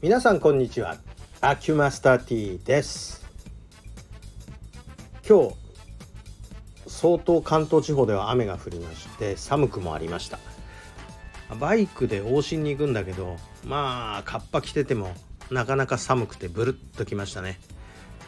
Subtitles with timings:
[0.00, 0.96] 皆さんこんにちは。
[1.40, 3.26] アキュマスター T です。
[5.28, 5.56] 今日
[6.86, 10.38] 相当関東地方では雨が降りまして寒くもありました。
[11.58, 15.14] バイクで往診に行くんだけどまあカッパ着てても
[15.50, 17.58] なかなか寒くてブルッときましたね。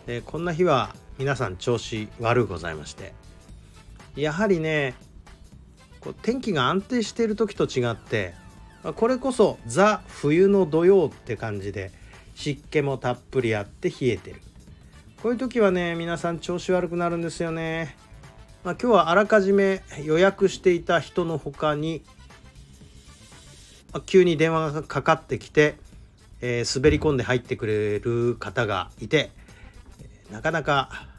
[0.07, 3.13] でこんな日は皆さん調子悪うございまして。
[4.17, 4.97] やはりね
[6.01, 8.35] こう天気が安定している時と違って
[8.83, 11.91] これこそザ冬の土曜って感じで
[12.35, 14.41] 湿気もたっぷりあって冷えてる。
[15.23, 17.95] こういう時はね皆さん調子悪くなるんですよね、
[18.65, 22.03] まあ、今日はあらかじめ予約していた人の他に、
[23.93, 25.77] まあ、急に電話がかかってきて、
[26.41, 29.31] えー、滑り込んで入ってくれる方がいて
[30.31, 31.10] なかなか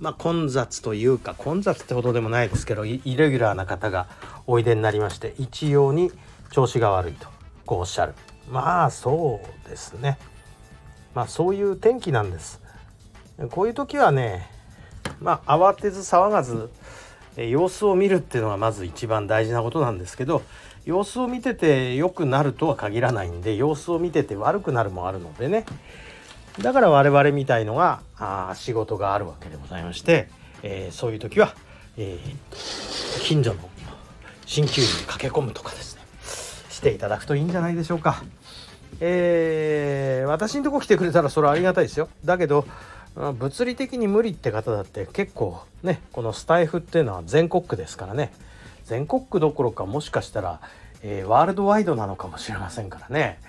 [0.00, 4.08] まあ、混雑というか混雑ってほどでもないですけどイレギュラーな方が
[4.46, 6.10] おいでになりまして一様に
[6.50, 7.28] 調子が悪いと
[7.66, 8.14] こうおっしゃる。
[8.50, 10.18] まあそうですね。
[11.14, 12.60] まあそういう天気なんです。
[13.50, 14.50] こういう時はね
[15.20, 16.70] まあ慌てず騒がず
[17.36, 20.42] 様子を見るっていうのがまず一番大事なことなんですけど
[20.84, 25.64] 様子を見てて良くなるとは限らないんで様子を見てて悪くなるもあるのでね
[26.58, 30.28] だから我々みたいのがあ仕事があるわけでございまして、
[30.62, 31.54] えー、そういう時は、
[31.96, 33.68] えー、近所の
[34.46, 36.02] 鍼灸院に駆け込むとかですね
[36.70, 38.22] していただくといいんじゃないでしょうか。
[39.02, 42.08] えー、私のとこ来てくれたらそれはありがたいですよ。
[42.24, 42.66] だけど
[43.14, 48.32] 物理的に無理って方だって結構ねこのスタイフっていうのは全国区ですからね
[48.84, 50.60] 全国区どころかもしかしたら、
[51.02, 53.40] えー、ワールドワイドなのかもしれませんからね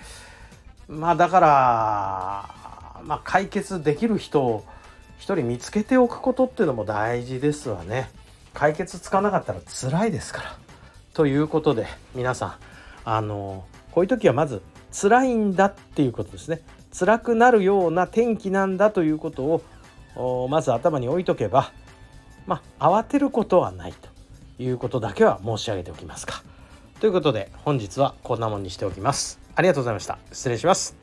[0.88, 2.61] まあだから
[3.04, 4.64] まあ、解決できる人を
[5.18, 8.10] 一人見つけておくことっていうのも大事ですわね。
[8.54, 10.56] 解決つかなかったら辛いですから。
[11.14, 12.54] ということで皆さん
[13.04, 16.62] あのこういう時はまず辛いんだっていうことですね。
[16.96, 19.62] 辛くなるような天気なんだということ
[20.16, 21.72] をまず頭に置いとけば
[22.46, 24.08] まあ慌てることはないと
[24.62, 26.42] いうことだけは申し上げておきますか。
[27.00, 29.40] ということで本日はこんなもんにしておきます。
[29.54, 30.18] ありがとうございました。
[30.32, 31.01] 失礼します。